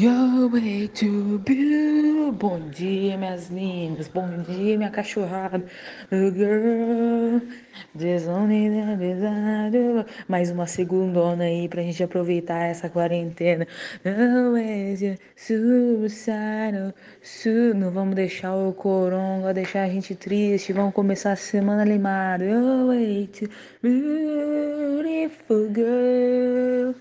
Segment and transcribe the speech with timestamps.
[0.00, 2.32] Way to be.
[2.32, 4.08] Bom dia, minhas lindas.
[4.08, 5.62] Bom dia, minha cachorrada.
[6.10, 7.42] Oh, girl.
[10.26, 13.66] Mais uma segundona aí pra gente aproveitar essa quarentena.
[14.02, 16.94] É suicidal.
[17.76, 20.72] Não vamos deixar o coronga deixar a gente triste.
[20.72, 22.42] Vamos começar a semana animada.
[22.42, 23.50] Your way to
[23.82, 26.94] beautiful girl.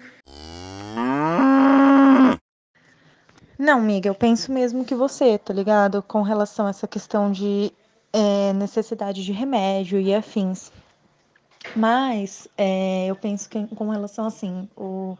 [3.59, 6.01] Não, amiga, eu penso mesmo que você, tá ligado?
[6.01, 7.73] Com relação a essa questão de
[8.13, 10.71] é, necessidade de remédio e afins.
[11.75, 15.17] Mas é, eu penso que com relação assim, o,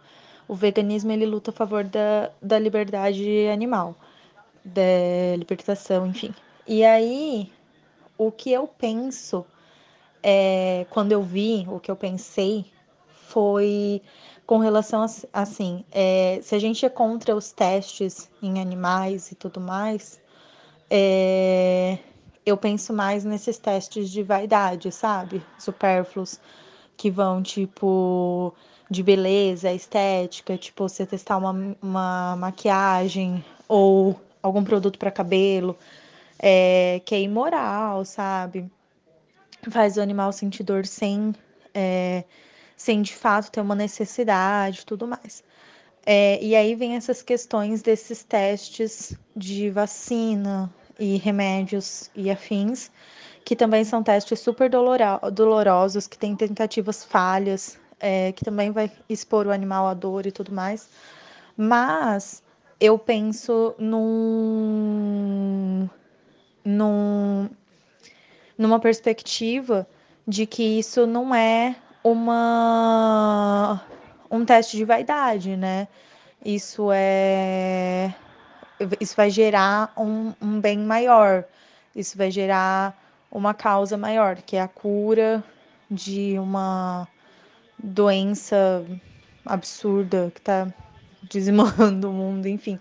[0.48, 3.94] o veganismo ele luta a favor da, da liberdade animal,
[4.63, 6.34] da libertação, enfim.
[6.66, 7.52] E aí,
[8.18, 9.46] o que eu penso,
[10.24, 12.66] é, quando eu vi, o que eu pensei
[13.10, 14.02] foi
[14.49, 19.35] com relação a, assim, é, se a gente é contra os testes em animais e
[19.35, 20.20] tudo mais,
[20.90, 21.99] é,
[22.43, 25.46] eu penso mais nesses testes de vaidade, sabe?
[25.59, 26.40] Supérfluos,
[26.98, 28.51] que vão, tipo,
[28.90, 35.77] de beleza, estética, tipo, você testar uma, uma maquiagem ou algum produto para cabelo,
[36.40, 38.68] é, que é imoral, sabe?
[39.70, 41.35] Faz o animal sentir dor sem.
[41.71, 42.24] É,
[42.80, 45.44] sem de fato ter uma necessidade tudo mais.
[46.05, 52.90] É, e aí vem essas questões desses testes de vacina e remédios e afins,
[53.44, 59.46] que também são testes super dolorosos, que têm tentativas falhas, é, que também vai expor
[59.46, 60.88] o animal à dor e tudo mais.
[61.58, 62.41] Mas
[62.80, 65.90] eu penso num,
[66.64, 67.50] num,
[68.58, 69.86] numa perspectiva
[70.25, 73.81] de que isso não é uma
[74.31, 75.88] um teste de vaidade, né?
[76.44, 78.14] Isso é
[79.00, 81.44] isso vai gerar um, um bem maior,
[81.96, 82.97] isso vai gerar
[83.31, 85.44] uma causa maior, que é a cura
[85.92, 87.08] de uma
[87.78, 88.86] doença
[89.46, 90.68] absurda que está
[91.24, 92.80] dizimando o mundo, enfim.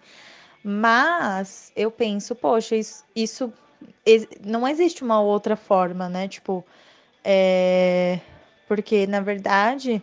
[0.63, 3.53] Mas eu penso, poxa, isso, isso
[4.45, 6.29] não existe uma outra forma, né?
[6.29, 6.65] Tipo,
[7.25, 8.21] é,
[8.69, 10.01] porque na verdade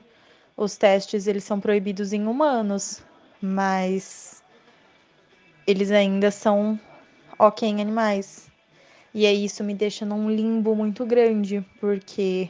[0.57, 3.03] os testes eles são proibidos em humanos,
[3.39, 4.43] mas
[5.67, 6.79] eles ainda são
[7.37, 8.49] ok em animais.
[9.13, 12.49] E aí isso me deixa num limbo muito grande, porque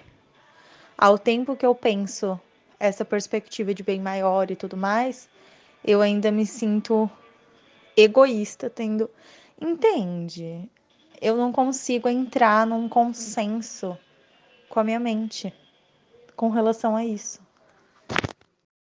[0.98, 2.40] ao tempo que eu penso
[2.80, 5.30] essa perspectiva de bem maior e tudo mais,
[5.84, 7.10] eu ainda me sinto
[7.98, 9.10] egoísta tendo.
[9.60, 10.70] Entende?
[11.22, 13.98] Eu não consigo entrar num consenso
[14.70, 15.54] com a minha mente
[16.36, 17.40] com relação a isso.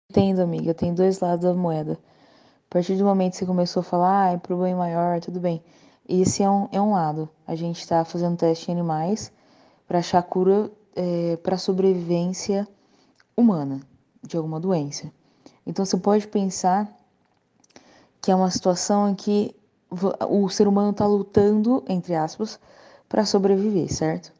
[0.09, 1.93] Entendo, amiga, tem dois lados da moeda.
[1.93, 5.39] A partir do momento que você começou a falar, ah, é pro bem maior, tudo
[5.39, 5.61] bem.
[6.07, 7.29] Esse é um, é um lado.
[7.47, 9.31] A gente está fazendo teste em animais
[9.87, 12.67] para achar cura é, para sobrevivência
[13.35, 13.81] humana
[14.21, 15.11] de alguma doença.
[15.65, 16.89] Então você pode pensar
[18.21, 19.55] que é uma situação em que
[20.29, 22.59] o ser humano está lutando, entre aspas,
[23.09, 24.31] para sobreviver, certo?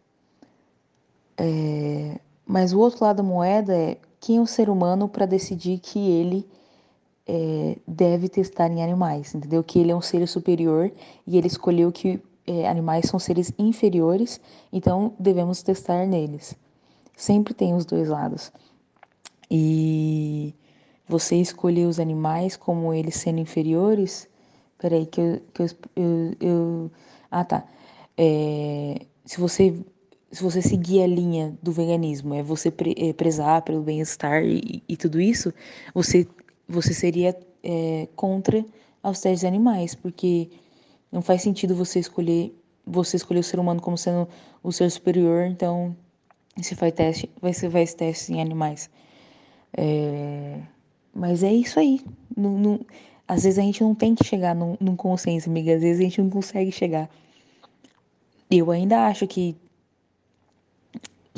[1.37, 2.19] É,
[2.51, 5.97] mas o outro lado da moeda é quem é o ser humano para decidir que
[5.97, 6.45] ele
[7.25, 9.63] é, deve testar em animais, entendeu?
[9.63, 10.91] Que ele é um ser superior
[11.25, 16.53] e ele escolheu que é, animais são seres inferiores, então devemos testar neles.
[17.15, 18.51] Sempre tem os dois lados.
[19.49, 20.53] E
[21.07, 24.27] você escolher os animais como eles sendo inferiores.
[24.77, 25.41] Peraí, que eu.
[25.53, 26.91] Que eu, eu, eu
[27.29, 27.63] ah, tá.
[28.17, 29.73] É, se você
[30.31, 34.81] se você seguir a linha do veganismo, é você pre é, prezar pelo bem-estar e,
[34.87, 35.53] e, tudo isso,
[35.93, 36.27] você,
[36.67, 38.63] você seria é, contra
[39.03, 40.49] aos testes animais, porque
[41.11, 42.55] não faz sentido você escolher
[42.85, 44.27] você escolher o ser humano como sendo
[44.63, 45.95] o ser superior, então
[46.57, 48.89] você faz teste, vai ser faz testes em animais.
[49.77, 50.59] É,
[51.13, 52.01] mas é isso aí.
[52.35, 52.85] Não, não,
[53.27, 55.75] às vezes a gente não tem que chegar num, num consenso, amiga.
[55.75, 57.09] Às vezes a gente não consegue chegar.
[58.49, 59.55] Eu ainda acho que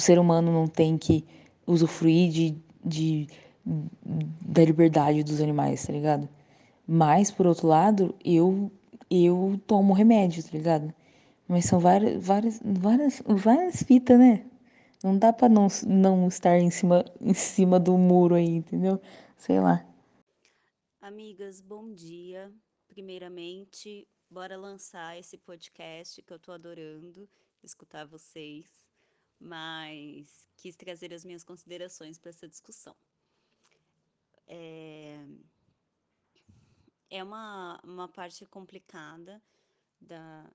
[0.03, 1.25] ser humano não tem que
[1.65, 3.27] usufruir de, de,
[3.65, 6.27] da liberdade dos animais, tá ligado?
[6.85, 8.71] Mas, por outro lado, eu,
[9.09, 10.93] eu tomo remédio, tá ligado?
[11.47, 14.45] Mas são várias, várias, várias, várias fitas, né?
[15.03, 19.01] Não dá pra não, não estar em cima, em cima do muro aí, entendeu?
[19.37, 19.85] Sei lá.
[21.01, 22.51] Amigas, bom dia.
[22.87, 27.27] Primeiramente, bora lançar esse podcast que eu tô adorando
[27.61, 28.82] escutar vocês
[29.43, 32.95] mas quis trazer as minhas considerações para essa discussão.
[34.47, 35.25] É,
[37.09, 39.43] é uma, uma parte complicada
[39.99, 40.49] da,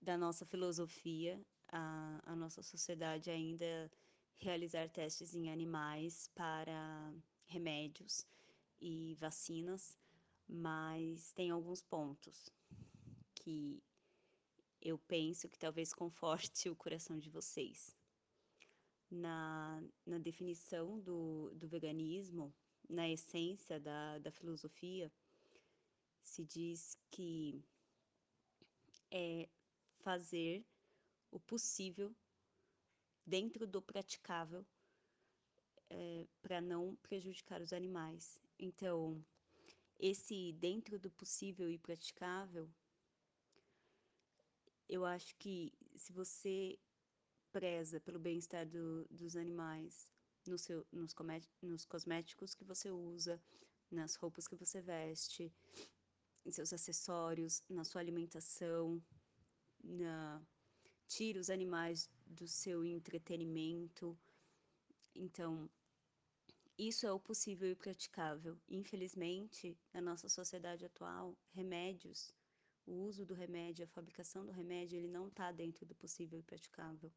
[0.00, 3.90] da nossa filosofia, a, a nossa sociedade ainda
[4.38, 7.14] realizar testes em animais para
[7.46, 8.26] remédios
[8.80, 9.96] e vacinas,
[10.48, 12.50] mas tem alguns pontos
[13.34, 13.80] que
[14.80, 17.99] eu penso que talvez conforte o coração de vocês.
[19.10, 22.54] Na, na definição do, do veganismo,
[22.88, 25.10] na essência da, da filosofia,
[26.22, 27.64] se diz que
[29.10, 29.48] é
[29.98, 30.64] fazer
[31.30, 32.14] o possível
[33.26, 34.64] dentro do praticável
[35.88, 38.38] é, para não prejudicar os animais.
[38.58, 39.24] Então,
[39.98, 42.68] esse dentro do possível e praticável,
[44.88, 46.78] eu acho que se você
[47.52, 50.08] preza pelo bem-estar do, dos animais,
[50.46, 51.14] no seu, nos,
[51.62, 53.40] nos cosméticos que você usa,
[53.90, 55.52] nas roupas que você veste,
[56.44, 59.02] em seus acessórios, na sua alimentação,
[59.82, 60.42] na
[61.06, 64.16] tira os animais do seu entretenimento.
[65.14, 65.68] Então,
[66.78, 68.56] isso é o possível e praticável.
[68.68, 72.32] Infelizmente, na nossa sociedade atual, remédios,
[72.86, 76.42] o uso do remédio, a fabricação do remédio, ele não está dentro do possível e
[76.42, 77.12] praticável,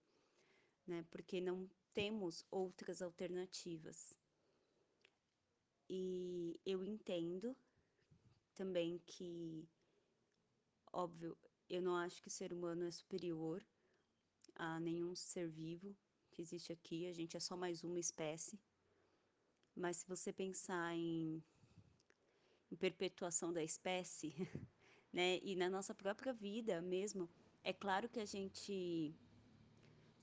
[0.85, 1.05] né?
[1.09, 4.15] Porque não temos outras alternativas.
[5.89, 7.55] E eu entendo
[8.55, 9.67] também que,
[10.91, 11.37] óbvio,
[11.69, 13.63] eu não acho que o ser humano é superior
[14.55, 15.95] a nenhum ser vivo
[16.31, 18.59] que existe aqui, a gente é só mais uma espécie.
[19.75, 21.43] Mas se você pensar em,
[22.71, 24.33] em perpetuação da espécie,
[25.11, 27.29] né, e na nossa própria vida mesmo,
[27.63, 29.15] é claro que a gente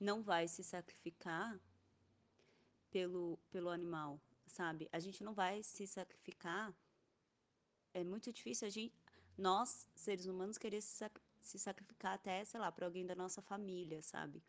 [0.01, 1.61] não vai se sacrificar
[2.91, 4.89] pelo, pelo animal, sabe?
[4.91, 6.75] A gente não vai se sacrificar.
[7.93, 8.95] É muito difícil a gente,
[9.37, 13.43] nós, seres humanos, querer se, sac se sacrificar até, sei lá, para alguém da nossa
[13.43, 14.43] família, sabe?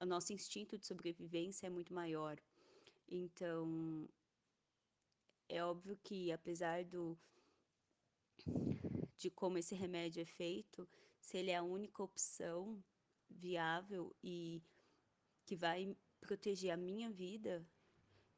[0.00, 2.40] O nosso instinto de sobrevivência é muito maior.
[3.08, 4.08] Então,
[5.48, 7.18] é óbvio que apesar do
[9.16, 10.88] de como esse remédio é feito,
[11.20, 12.82] se ele é a única opção
[13.28, 14.62] viável e
[15.50, 17.66] que vai proteger a minha vida,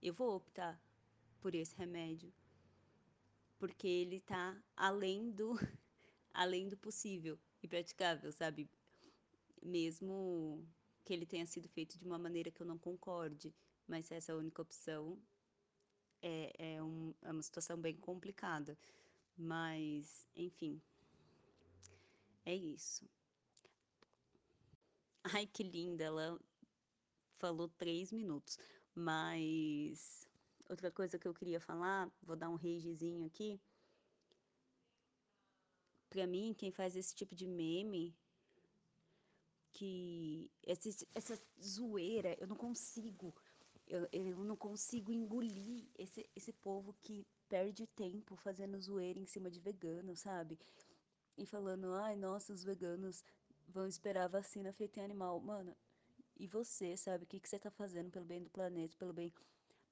[0.01, 0.81] eu vou optar
[1.43, 2.33] por esse remédio.
[3.59, 5.53] Porque ele tá além do
[6.33, 8.67] além do possível e praticável, sabe?
[9.63, 10.67] Mesmo
[11.05, 13.55] que ele tenha sido feito de uma maneira que eu não concorde,
[13.87, 15.21] mas essa é a única opção,
[16.23, 18.79] é, é, um, é uma situação bem complicada.
[19.37, 20.81] Mas, enfim,
[22.47, 23.07] é isso.
[25.25, 26.41] Ai, que linda, ela
[27.43, 28.57] falou três minutos.
[28.95, 30.25] Mas
[30.71, 33.61] outra coisa que eu queria falar, vou dar um ragezinho aqui.
[36.09, 38.15] Pra mim, quem faz esse tipo de meme,
[39.73, 43.35] que esse, essa zoeira, eu não consigo,
[43.89, 49.51] eu, eu não consigo engolir esse, esse povo que perde tempo fazendo zoeira em cima
[49.51, 50.59] de vegano, sabe?
[51.37, 53.25] E falando, ai, nossa, os veganos
[53.67, 55.41] vão esperar a vacina feita em animal.
[55.41, 55.75] Mano,
[56.37, 57.25] e você, sabe?
[57.25, 59.33] O que, que você tá fazendo pelo bem do planeta, pelo bem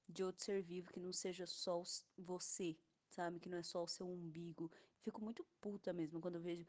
[0.08, 1.82] de outro ser vivo que não seja só
[2.18, 2.76] você,
[3.08, 3.38] sabe?
[3.38, 4.70] Que não é só o seu umbigo.
[5.02, 6.66] Fico muito puta mesmo quando eu vejo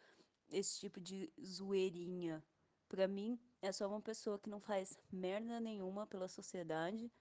[0.49, 2.43] esse tipo de zoeirinha.
[2.87, 7.11] Pra mim, é só uma pessoa que não faz merda nenhuma pela sociedade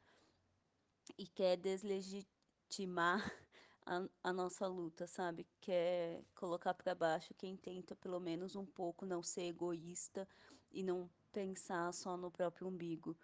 [1.16, 3.20] e quer deslegitimar
[3.86, 5.46] a, a nossa luta, sabe?
[5.60, 10.28] Quer colocar para baixo quem tenta, pelo menos um pouco, não ser egoísta
[10.72, 13.16] e não pensar só no próprio umbigo.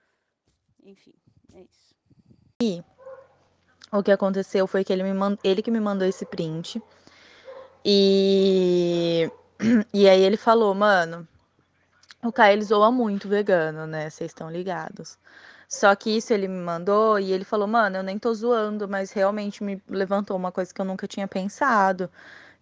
[0.82, 1.14] Enfim,
[1.52, 1.94] é isso.
[2.62, 2.82] E
[3.92, 5.38] o que aconteceu foi que ele, me mand...
[5.42, 6.82] ele que me mandou esse print.
[7.84, 9.30] E...
[9.92, 11.26] e aí ele falou, mano,
[12.22, 14.10] o Caio ele zoa muito vegano, né?
[14.10, 15.18] Vocês estão ligados.
[15.68, 19.10] Só que isso ele me mandou e ele falou, mano, eu nem tô zoando, mas
[19.12, 22.10] realmente me levantou uma coisa que eu nunca tinha pensado.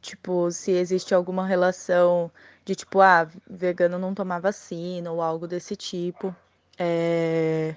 [0.00, 2.30] Tipo, se existe alguma relação
[2.64, 6.34] de tipo, ah, vegano não tomar vacina ou algo desse tipo.
[6.78, 7.76] É...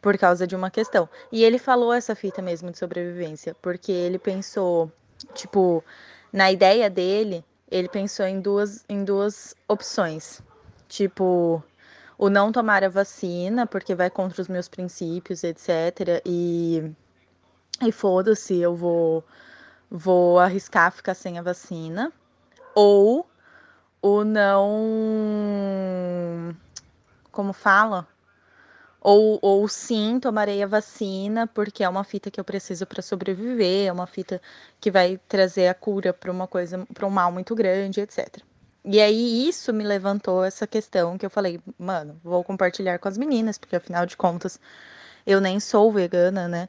[0.00, 1.08] Por causa de uma questão.
[1.30, 4.92] E ele falou essa fita mesmo de sobrevivência, porque ele pensou,
[5.34, 5.82] tipo,
[6.32, 10.42] na ideia dele, ele pensou em duas, em duas opções.
[10.88, 11.62] Tipo,
[12.18, 16.22] o não tomar a vacina, porque vai contra os meus princípios, etc.
[16.24, 16.92] E,
[17.82, 19.24] e foda-se, eu vou,
[19.90, 22.12] vou arriscar ficar sem a vacina.
[22.74, 23.26] Ou
[24.04, 24.74] o não.
[27.32, 28.06] Como fala?
[29.00, 33.88] Ou, ou sim, tomarei a vacina, porque é uma fita que eu preciso para sobreviver,
[33.88, 34.40] é uma fita
[34.80, 38.42] que vai trazer a cura para uma coisa, para um mal muito grande, etc.
[38.84, 43.16] E aí isso me levantou essa questão que eu falei, mano, vou compartilhar com as
[43.18, 44.60] meninas, porque afinal de contas
[45.26, 46.68] eu nem sou vegana, né?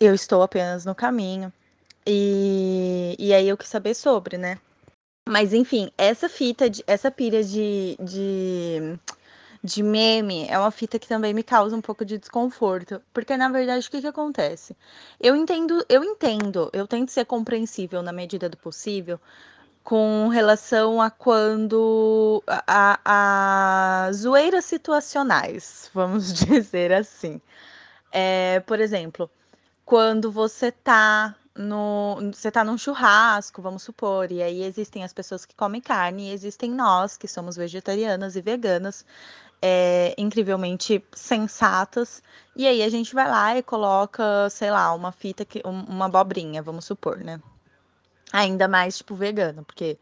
[0.00, 1.52] Eu estou apenas no caminho.
[2.06, 4.58] E, e aí eu quis saber sobre, né?
[5.30, 8.98] Mas enfim, essa fita, de, essa pilha de, de,
[9.62, 13.00] de meme é uma fita que também me causa um pouco de desconforto.
[13.14, 14.76] Porque, na verdade, o que, que acontece?
[15.20, 19.20] Eu entendo, eu entendo, eu tento ser compreensível na medida do possível
[19.84, 27.40] com relação a quando a, a, zoeiras situacionais, vamos dizer assim.
[28.10, 29.30] É, por exemplo,
[29.84, 35.44] quando você tá no, você tá num churrasco, vamos supor, e aí existem as pessoas
[35.44, 39.04] que comem carne, e existem nós que somos vegetarianas e veganas,
[39.62, 42.22] é, incrivelmente sensatas,
[42.56, 46.62] e aí a gente vai lá e coloca, sei lá, uma fita, que, uma abobrinha,
[46.62, 47.40] vamos supor, né?
[48.32, 49.98] Ainda mais, tipo, vegano, porque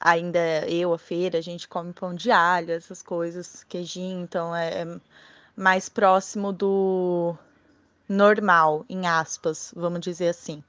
[0.00, 4.82] ainda eu, a feira, a gente come pão de alho, essas coisas, queijinho, então é,
[4.82, 5.00] é
[5.56, 7.36] mais próximo do
[8.08, 10.62] normal, em aspas, vamos dizer assim.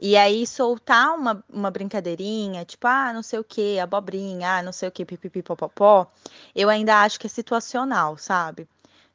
[0.00, 4.72] E aí soltar uma, uma brincadeirinha, tipo, ah, não sei o que, abobrinha, ah, não
[4.72, 6.06] sei o que, pipipipopopó,
[6.54, 8.68] eu ainda acho que é situacional, sabe?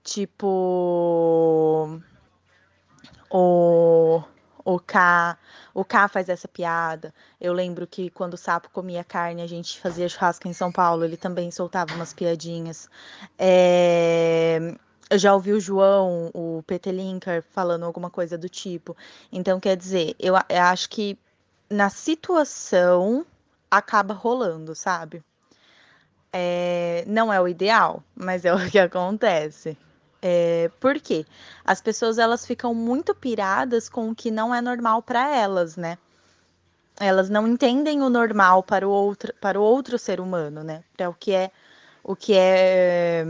[0.04, 2.00] Tipo.
[3.32, 4.24] O
[4.66, 5.38] o K,
[5.76, 7.14] o K faz essa piada.
[7.40, 11.06] Eu lembro que quando o sapo comia carne, a gente fazia churrasco em São Paulo,
[11.06, 12.90] ele também soltava umas piadinhas.
[13.38, 14.76] É...
[15.10, 18.98] Eu já ouvi o João, o PT Linker, falando alguma coisa do tipo.
[19.32, 21.18] Então, quer dizer, eu, eu acho que
[21.70, 23.26] na situação
[23.70, 25.24] acaba rolando, sabe?
[26.34, 27.04] É...
[27.08, 29.78] Não é o ideal, mas é o que acontece.
[30.28, 31.24] É, por quê?
[31.64, 36.00] As pessoas elas ficam muito piradas com o que não é normal para elas, né?
[37.00, 40.84] Elas não entendem o normal para o outro, para o outro ser humano, né?
[40.98, 41.52] Para o que é
[42.04, 43.24] o que é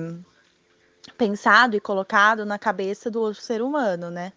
[1.16, 4.34] pensado e colocado na cabeça do outro ser humano, né?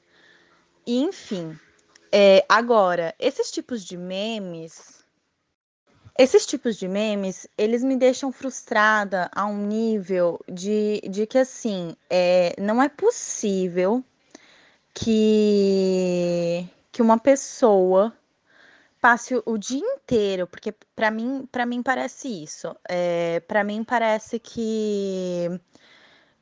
[0.86, 1.58] E, enfim,
[2.12, 4.98] é, agora esses tipos de memes
[6.18, 11.94] esses tipos de memes, eles me deixam frustrada a um nível de, de que, assim,
[12.10, 14.04] é, não é possível
[14.92, 18.12] que, que uma pessoa
[19.00, 22.74] passe o dia inteiro, porque para mim, para mim parece isso.
[22.88, 25.48] É, para mim parece que,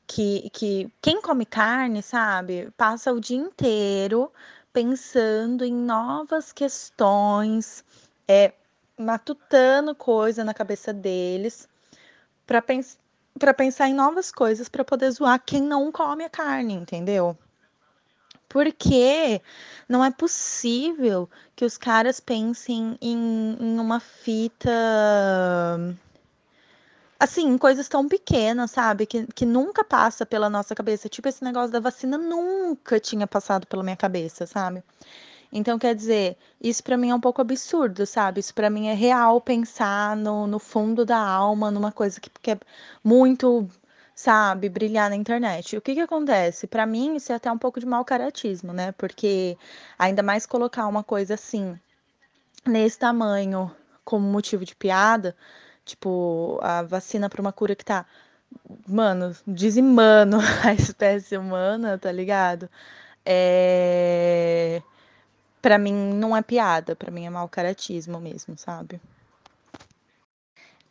[0.07, 4.31] que, que quem come carne, sabe, passa o dia inteiro
[4.73, 7.85] pensando em novas questões,
[8.29, 8.53] é,
[8.99, 11.69] matutando coisa na cabeça deles
[12.47, 12.99] para pens
[13.39, 17.37] para pensar em novas coisas para poder zoar quem não come a carne, entendeu?
[18.49, 19.43] Porque
[19.87, 24.71] não é possível que os caras pensem em, em uma fita
[27.19, 29.07] assim, coisas tão pequenas, sabe?
[29.07, 31.09] Que, que nunca passa pela nossa cabeça.
[31.09, 34.83] Tipo, esse negócio da vacina nunca tinha passado pela minha cabeça, sabe?
[35.53, 38.41] Então, quer dizer, isso para mim é um pouco absurdo, sabe?
[38.41, 42.51] Isso para mim é real pensar no, no fundo da alma, numa coisa que, que
[42.53, 42.59] é
[43.03, 43.69] muito,
[44.15, 45.77] sabe, brilhar na internet.
[45.77, 46.67] O que que acontece?
[46.67, 48.93] Para mim, isso é até um pouco de mau caratismo, né?
[48.93, 49.57] Porque
[49.99, 51.79] ainda mais colocar uma coisa assim,
[52.67, 53.71] nesse tamanho,
[54.05, 55.35] como motivo de piada,
[55.87, 58.05] tipo, a vacina para uma cura que tá,
[58.87, 62.69] mano, dizimando a espécie humana, tá ligado?
[63.25, 64.83] É
[65.67, 69.01] para mim não é piada, para mim é mau caratismo mesmo, sabe?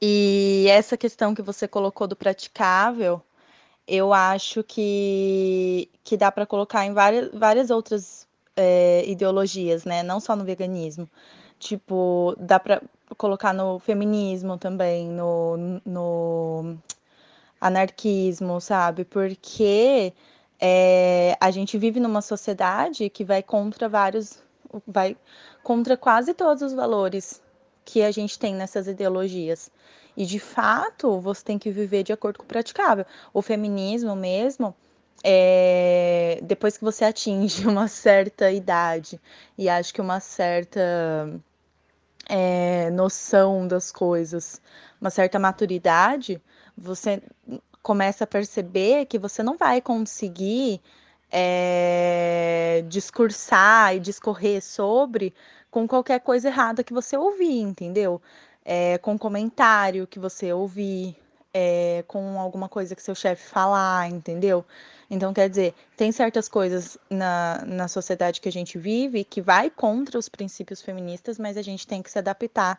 [0.01, 3.21] E essa questão que você colocou do praticável,
[3.87, 10.03] eu acho que, que dá para colocar em várias, várias outras é, ideologias, né?
[10.03, 11.09] Não só no veganismo.
[11.65, 12.79] Tipo, dá para
[13.17, 16.77] colocar no feminismo também, no, no
[17.59, 19.03] anarquismo, sabe?
[19.03, 20.13] Porque
[20.61, 24.43] é, a gente vive numa sociedade que vai contra vários
[24.85, 25.17] vai
[25.63, 27.41] contra quase todos os valores
[27.83, 29.71] que a gente tem nessas ideologias.
[30.15, 33.05] E de fato, você tem que viver de acordo com o praticável.
[33.33, 34.75] O feminismo mesmo,
[35.23, 36.39] é...
[36.43, 39.19] depois que você atinge uma certa idade
[39.57, 41.41] e acho que uma certa
[42.27, 44.61] é, noção das coisas,
[44.99, 46.41] uma certa maturidade,
[46.77, 47.21] você
[47.81, 50.81] começa a perceber que você não vai conseguir
[51.31, 55.33] é, discursar e discorrer sobre
[55.69, 58.21] com qualquer coisa errada que você ouvir, entendeu?
[58.63, 61.15] É, com comentário que você ouvir,
[61.57, 64.65] é, com alguma coisa que seu chefe falar, entendeu?
[65.09, 69.69] Então, quer dizer, tem certas coisas na, na sociedade que a gente vive que vai
[69.69, 72.77] contra os princípios feministas, mas a gente tem que se adaptar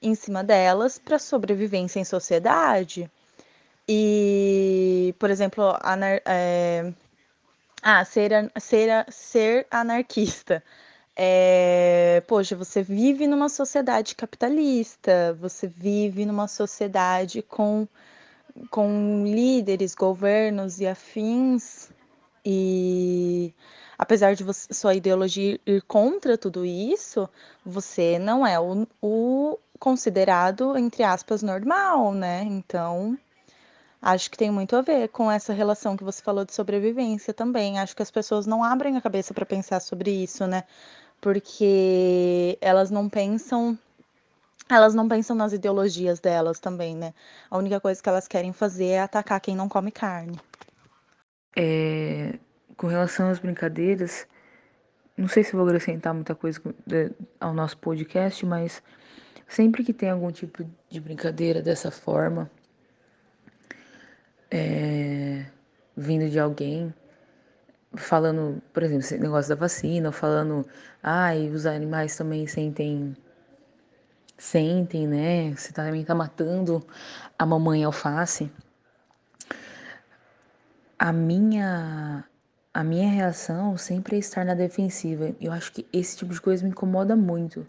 [0.00, 3.10] em cima delas para sobrevivência em sociedade.
[3.86, 6.94] E, por exemplo, anar é...
[7.82, 10.62] ah, ser, ser, ser anarquista.
[11.16, 17.86] É, poxa, você vive numa sociedade capitalista, você vive numa sociedade com,
[18.70, 21.90] com líderes, governos e afins,
[22.44, 23.54] e
[23.98, 27.28] apesar de você, sua ideologia ir contra tudo isso,
[27.64, 32.42] você não é o, o considerado, entre aspas, normal, né?
[32.44, 33.18] Então,
[34.00, 37.78] acho que tem muito a ver com essa relação que você falou de sobrevivência também.
[37.78, 40.64] Acho que as pessoas não abrem a cabeça para pensar sobre isso, né?
[41.24, 43.78] porque elas não pensam
[44.68, 47.12] elas não pensam nas ideologias delas também, né?
[47.50, 50.38] A única coisa que elas querem fazer é atacar quem não come carne.
[51.56, 52.38] É,
[52.76, 54.26] com relação às brincadeiras,
[55.16, 56.60] não sei se vou acrescentar muita coisa
[57.40, 58.82] ao nosso podcast, mas
[59.46, 62.50] sempre que tem algum tipo de brincadeira dessa forma,
[64.50, 65.46] é,
[65.96, 66.92] vindo de alguém,
[67.94, 70.66] falando, por exemplo, esse negócio da vacina, falando,
[71.02, 73.16] ai, ah, os animais também sentem
[74.36, 75.54] sentem, né?
[75.54, 76.84] Você também tá matando
[77.38, 78.50] a mamãe alface.
[80.98, 82.24] A minha
[82.72, 85.34] a minha reação sempre é estar na defensiva.
[85.40, 87.64] Eu acho que esse tipo de coisa me incomoda muito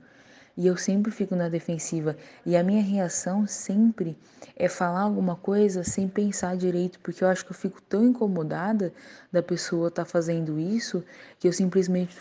[0.58, 2.16] e eu sempre fico na defensiva.
[2.46, 4.18] E a minha reação sempre
[4.56, 8.94] é falar alguma coisa sem pensar direito, porque eu acho que eu fico tão incomodada
[9.32, 11.04] da pessoa estar tá fazendo isso
[11.40, 12.18] que eu simplesmente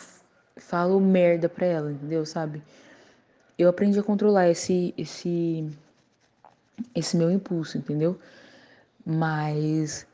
[0.56, 2.26] falo merda pra ela, entendeu?
[2.26, 2.62] Sabe?
[3.58, 5.68] Eu aprendi a controlar esse esse
[6.94, 8.18] esse meu impulso, entendeu?
[9.04, 10.06] Mas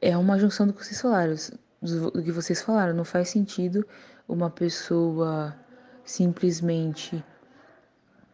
[0.00, 1.34] é uma junção do que vocês falaram,
[1.82, 3.86] do que vocês falaram, não faz sentido
[4.28, 5.54] uma pessoa
[6.04, 7.24] simplesmente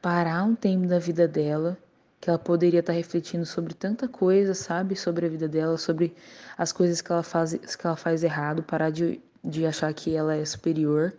[0.01, 1.79] parar um tempo da vida dela,
[2.21, 4.97] que ela poderia estar refletindo sobre tanta coisa, sabe?
[4.97, 6.15] Sobre a vida dela, sobre
[6.59, 10.35] as coisas que ela faz, que ela faz errado, parar de, de achar que ela
[10.35, 11.13] é superior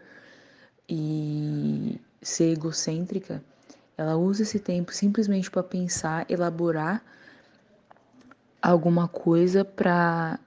[0.87, 1.22] e
[2.23, 3.43] ser egocêntrica.
[3.97, 7.03] Ela usa esse tempo simplesmente para pensar, elaborar
[8.61, 10.39] alguma coisa para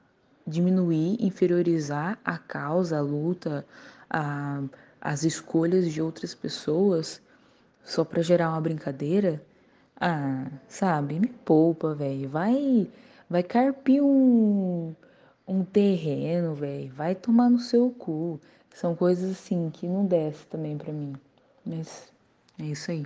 [0.47, 3.65] diminuir, inferiorizar a causa, a luta,
[4.11, 4.63] a
[5.07, 7.23] as escolhas de outras pessoas
[7.85, 9.41] só para gerar uma brincadeira,
[10.01, 12.29] ah, sabe, me poupa, velho.
[12.29, 12.91] Vai,
[13.31, 14.93] vai carpir um,
[15.47, 16.93] um terreno, velho.
[16.93, 18.41] Vai tomar no seu cu.
[18.75, 21.15] São coisas assim que não desce também para mim.
[21.67, 22.13] Mas
[22.61, 23.05] é isso aí.